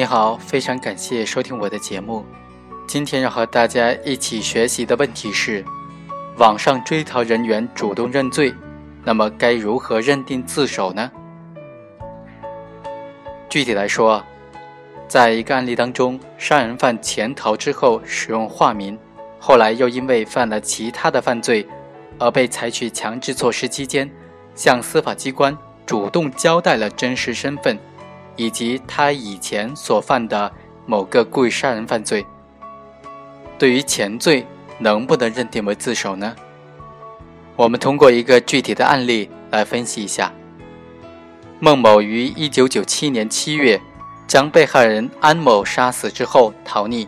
[0.00, 2.24] 你好，非常感谢收听我的节目。
[2.86, 5.62] 今天要和大家一起学习的问题是：
[6.38, 8.54] 网上追逃人员主动认罪，
[9.04, 11.10] 那么该如何认定自首呢？
[13.50, 14.24] 具体来说，
[15.06, 18.98] 在一个案例当中，杀人犯潜逃之后使用化名，
[19.38, 21.68] 后来又因为犯了其他的犯罪
[22.18, 24.10] 而被采取强制措施期间，
[24.54, 27.78] 向司法机关主动交代了真实身份。
[28.36, 30.50] 以及他以前所犯的
[30.86, 32.24] 某个故意杀人犯罪，
[33.58, 34.46] 对于前罪
[34.78, 36.34] 能不能认定为自首呢？
[37.56, 40.32] 我们通过一个具体的案例来分析一下。
[41.58, 43.78] 孟某于一九九七年七月
[44.26, 47.06] 将被害人安某杀死之后逃匿，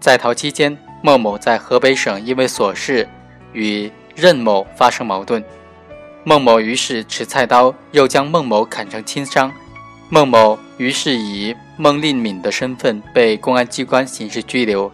[0.00, 3.06] 在逃期间，孟某在河北省因为琐事
[3.52, 5.44] 与任某发生矛盾，
[6.24, 9.52] 孟某于是持菜刀又将孟某砍成轻伤。
[10.14, 14.92] 孟某于是以孟令敏的身份被公安机关刑事拘留。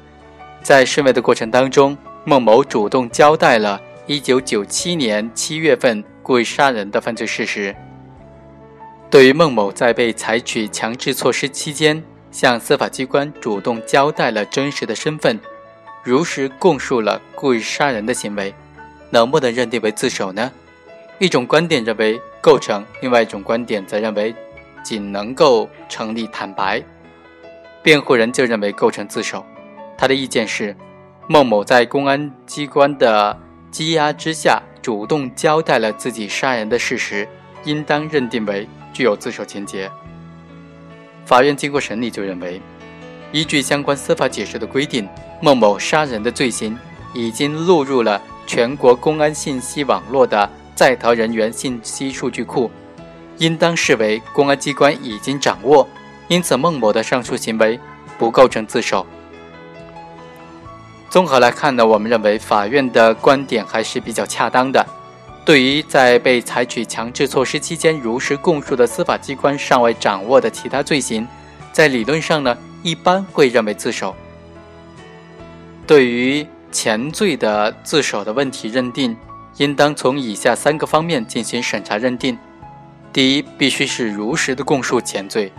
[0.63, 7.75] 在审问的过程当中，孟某主动交代了1997年7月份故意杀人的犯罪事实。
[9.11, 15.41] 对于孟某在被采取强制措施期间向司法机关主动交代了真实的身份，
[16.05, 18.55] 如实供述了故意杀人的行为，
[19.11, 20.53] 能不能认定为自首呢？
[21.19, 24.33] 一种观点认为构成，另外一种观点则认为。
[24.89, 26.83] 仅能够成立坦白，
[27.83, 29.45] 辩护人就认为构成自首。
[29.99, 30.75] 他的意见是，
[31.27, 33.39] 孟某在公安机关的
[33.71, 37.29] 羁押之下，主动交代了自己杀人的事实，
[37.65, 39.91] 应当认定为具有自首情节。
[41.27, 42.59] 法院经过审理就认为，
[43.31, 45.07] 依据相关司法解释的规定，
[45.43, 46.75] 孟某杀人的罪行
[47.13, 52.71] 已经录入了全国公安信息网络的在逃人员信息数据库。
[53.39, 55.89] 应当视为公安机关已经掌握，
[56.29, 57.79] 因此孟某的上述行为
[58.19, 59.07] 不构成自首。
[61.09, 64.85] 综合来看呢，我们认为法院的观点还是比较恰当的。
[65.45, 71.27] 对于在被采取强制措施期间如实供述的司法机关尚未掌握的其他罪行，
[71.73, 74.15] 在理论上呢，一般会认为自首。
[75.87, 79.17] 对于前罪的自首的问题认定，
[79.57, 82.39] 应当从以下三个方面进行审查认定。
[83.19, 85.53] 第一，必须是如实的供述前罪。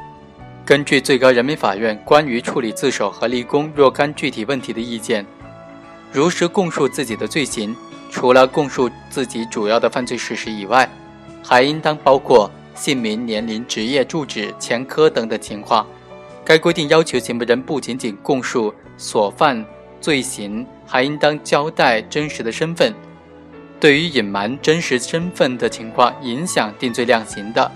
[0.65, 5.25] 根据最高人民法院关于处理自首和立功若干具体问题的意见，
[6.09, 7.75] 如实供述自己的罪行，
[8.09, 10.89] 除了供述自己主要的犯罪事实以外，
[11.43, 15.85] 还应当包括姓名、年龄、职业、住址、前科等等情况。
[16.45, 19.65] 该规定要求行为人不仅仅供述所犯
[19.99, 22.95] 罪行，还应当交代真实的身份。
[23.79, 27.71] 对于隐瞒真实身份的情况影响定罪量刑的，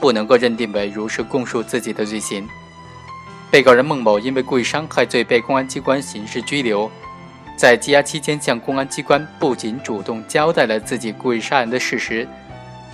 [0.00, 2.48] 不能够认定为如实供述自己的罪行。
[3.50, 6.88] 被告人孟某因为故意伤害罪被公安机关刑事拘留，
[7.56, 12.28] 在羁押期间向公安机关不仅主动交代了自己故意杀人的事实，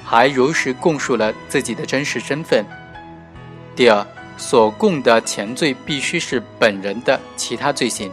[0.02, 2.64] 还如实供述了自己的真实身份。
[3.76, 4.06] 第二，
[4.38, 8.10] 所供的前罪必须是本人的其他罪行，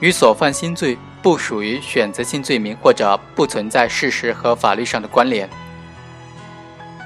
[0.00, 0.96] 与所犯新罪。
[1.22, 5.48] 不属于选择性罪名或者不存在事实和法律上的关联。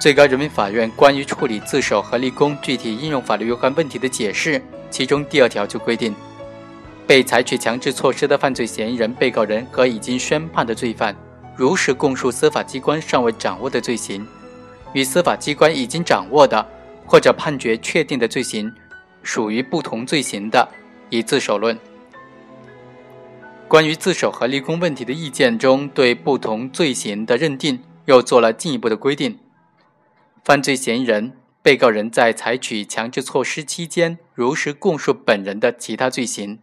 [0.00, 6.14] 最高人民法院关于处理自首和立功具体应用法律有关问题的解释，其中第二条就规定，
[7.06, 11.14] 被采取强制措施的犯罪嫌疑人、被告人和已经宣判的罪犯，
[11.54, 14.26] 如实供述司法机关尚未掌握的罪行，
[14.92, 16.64] 与司法机关已经掌握的
[17.06, 18.72] 或者判决确定的罪行
[19.22, 20.68] 属于不同罪行的，
[21.10, 21.76] 以自首论。
[23.68, 29.36] 关于自首和立功问题的意见中，对不同罪行的认定又做了进一步的规定。
[30.44, 31.32] 犯罪嫌疑人、
[31.62, 36.60] 被告人在采取强制措施期间，如实供述本人的其他罪行，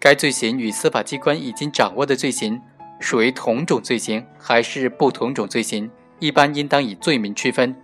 [0.00, 2.58] 该罪行与司法机关已经掌握的罪行
[2.98, 7.76] 属于同种罪行还是不同种罪行，一般应当以罪名区分。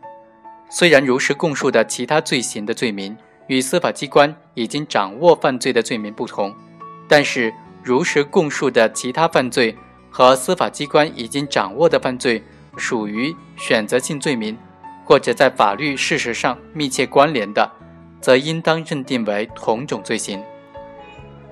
[0.70, 3.14] 虽然如实供述的其他罪行的罪名
[3.48, 6.56] 与司法机关已经掌握犯罪的罪名不同，
[7.06, 7.52] 但是。
[7.82, 9.76] 如实供述的其他犯罪
[10.08, 12.42] 和司法机关已经掌握的犯罪
[12.76, 14.56] 属于选择性罪名，
[15.04, 17.68] 或者在法律事实上密切关联的，
[18.20, 20.40] 则应当认定为同种罪行。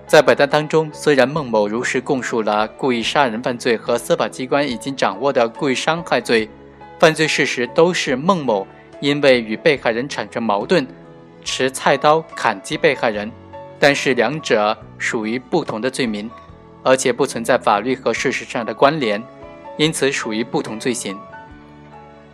[0.07, 6.49] 在本案当中，虽然孟某如实供述了故意杀人犯罪和司法机关已经掌握的故意伤害罪
[6.99, 8.67] 犯罪事实都是孟某
[9.01, 10.87] 因为与被害人产生矛盾，
[11.45, 13.31] 持菜刀砍击被害人。
[13.81, 16.31] 但是两者属于不同的罪名，
[16.85, 19.21] 而且不存在法律和事实上的关联，
[19.79, 21.19] 因此属于不同罪行。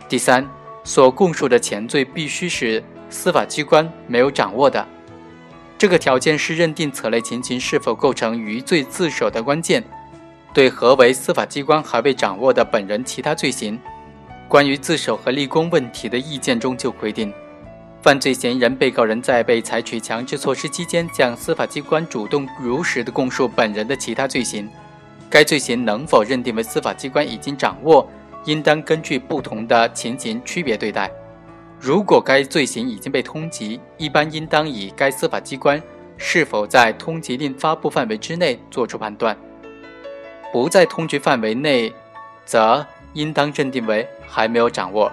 [0.09, 0.45] 第三，
[0.83, 4.85] 所供述的前罪必须是司法机关没有掌握的，
[5.77, 9.81] 这个条件是认定此类情形是否构成余罪自首的关键。
[10.53, 13.79] 对何为司法机关还未掌握的本人其他罪行，
[14.47, 17.31] 关于自首和立功问题的意见中就规定，
[18.07, 24.69] 犯罪嫌疑人、被告人在被采取强制措施期间，向司法机关主动如实的供述本人的其他罪行，
[25.29, 28.09] 该罪行能否认定为司法机关已经掌握，
[28.45, 31.11] 应当根据不同的情形区别对待。
[31.81, 35.83] 如果该罪行已经被通缉，一般应当以该司法机关
[36.15, 39.37] 是否在通缉令发布范围之内作出判断。
[40.53, 41.91] 不在通缉范围内，
[42.45, 45.11] 则应当认定为还没有掌握；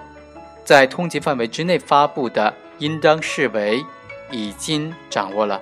[0.65, 3.83] 在通缉范围之内发布的，应当视为
[4.31, 5.59] 已经掌握了。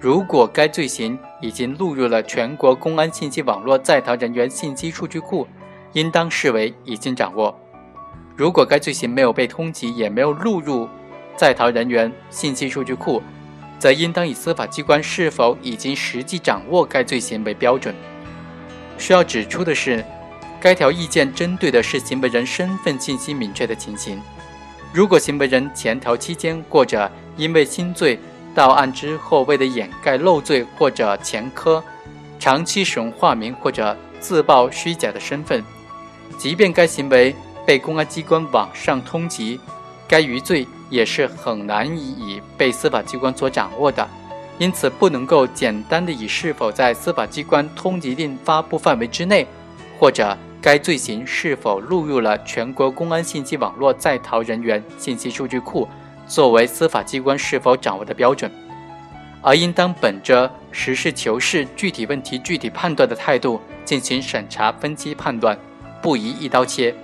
[0.00, 5.46] 如果该罪行已经录入了全国公安信息网络在逃人员信息数据库，
[5.92, 7.56] 应当视为已经掌握。
[8.36, 10.88] 如果该罪行没有被通缉，也没有录入
[11.36, 13.22] 在逃人员信息数据库，
[13.78, 17.94] 则应当以司法机关是否已经实际掌握该罪行为标准。
[18.98, 20.04] 需要指出的是，
[20.60, 24.20] 该条意见针对的是行为人身份信息明确的情形。
[24.92, 28.18] 如果行为人潜逃期间，或者因为新罪
[28.54, 31.82] 到案之后，为了掩盖漏罪或者前科，
[32.38, 35.64] 长期使用化名或者自曝虚假的身份，
[36.36, 37.34] 即便该行为
[37.64, 39.60] 被公安机关网上通缉，
[40.08, 44.06] 该余罪也是很难以被司法机关所掌握的。
[44.58, 49.46] 因此，不能够简单的以是否在司法机关通缉令发布范围之内，
[49.98, 55.88] 或者该罪行是否录入了全国公安信息网络在逃人员信息数据库，
[56.26, 58.50] 作为司法机关是否掌握的标准，
[59.40, 65.58] 而应当本着实事求是、具体问题具体判断的态度进行审查、分析、判断，
[66.02, 66.94] 不宜一刀切。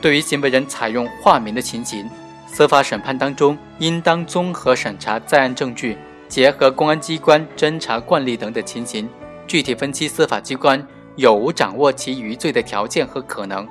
[0.00, 2.08] 对于行为人采用化名的情形，
[2.46, 5.98] 司法审判当中应当综合审查在案证据。
[6.26, 9.06] 结合公安机关侦查惯例等的情形，
[9.46, 10.82] 具体分析司法机关
[11.16, 13.66] 有无掌握其余罪的条件和可能。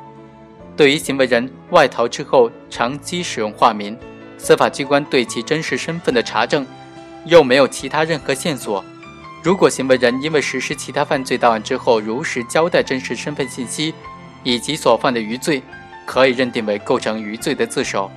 [0.77, 3.97] 对于行为人外逃之后长期使用化名，
[4.37, 6.65] 司法机关对其真实身份的查证
[7.25, 8.83] 又没有其他任何线索。
[9.43, 13.93] 如果行为人因为实施其他犯罪到案之后如实交代真实身份信息
[14.43, 15.61] 以及所犯的余罪，
[16.05, 18.09] 可以认定为构成余罪的自首。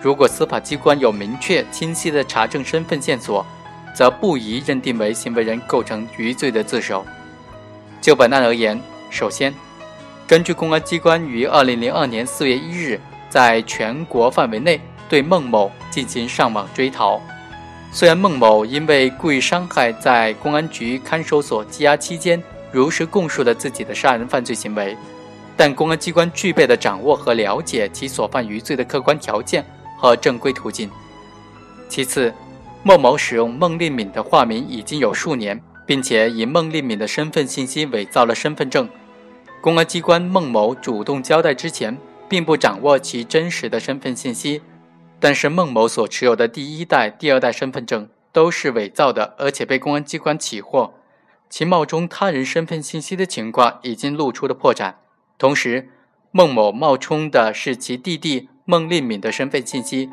[0.00, 3.44] 如果司法机关有明确清晰的查证身份线索，
[3.94, 7.04] 则不宜认定为行为人构成余罪的自首。
[8.02, 8.78] 就本案而言，
[9.10, 9.54] 首先，
[10.26, 13.00] 根据公安机关于二零零二年四月一日
[13.30, 17.20] 在全国范围内对孟某进行上网追逃，
[17.92, 24.96] 虽然孟某因为故意伤害在公安局看守所羁押期间如实供述了自己的杀人犯罪行为，
[25.56, 29.64] 但公安机关具备了掌握和了解其所犯余罪的客观条件
[29.96, 30.90] 和正规途径。
[31.88, 32.34] 其次，
[32.82, 38.88] 孟某使用孟丽敏的化名已经有数年，并且以孟丽敏的身份信息伪造了身份证。
[39.60, 41.98] 公安机关孟某主动交代之前，
[42.30, 44.62] 并不掌握其真实的身份信息，
[45.20, 50.94] 但是孟某所持有的第一代、第二代身份证都是伪造的，而且被公安机关起获，
[51.50, 54.94] 其冒充他人身份信息的情况已经露出了破绽。
[55.36, 55.90] 同时，
[56.30, 60.08] 孟某冒充的是其弟弟孟丽敏的身份信息。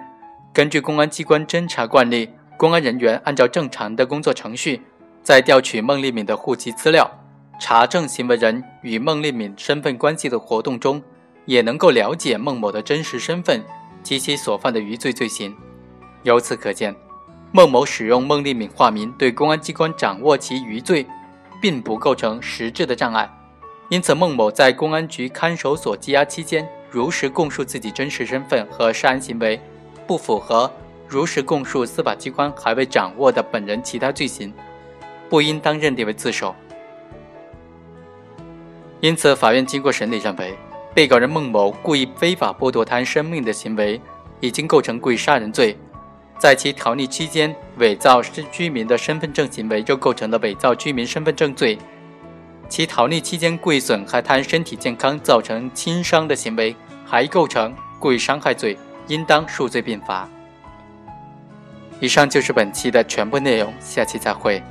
[0.54, 2.32] 根据公安机关侦查惯例。
[2.60, 4.82] 公安人员按照正常的工作程序，
[5.24, 7.10] 在调取孟丽敏的户籍资料、
[7.60, 11.02] 查证行为人与孟丽敏身份关系的活动中，
[11.46, 13.64] 也能够了解孟某的真实身份
[14.02, 15.56] 及其所犯的余罪罪行。
[16.24, 16.96] 由此可见，
[17.52, 21.06] 孟某使用孟丽敏化名对公安机关掌握其余罪，
[21.62, 23.30] 并不构成实质的障碍。
[23.90, 29.60] 因此，孟某在公安局看守所羁押期间，如实供述自己真实身份和涉案行为，
[30.06, 30.72] 不符合。
[31.08, 34.54] 如实供述司法机关还未掌握的本人其他罪行，
[35.30, 36.56] 不应当认定为自首。
[39.02, 40.58] 因此，法院经过审理认为，
[40.94, 44.02] 被告人孟某故意非法剥夺他人生命的行为
[44.42, 45.78] 已经构成故意杀人罪，
[46.38, 48.22] 在其逃匿期间伪造
[48.52, 51.78] 居民的身份证行为又构成了伪造居民身份证罪，
[52.68, 60.28] 其逃匿期间故意损害他人身体健康造成轻伤的行为还构成故意伤害罪，应当数罪并罚。
[62.02, 64.62] 以上就是本期的全部内容，下期再会。